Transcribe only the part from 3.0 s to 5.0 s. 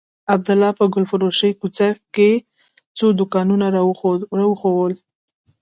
دوکانونه راوښوول.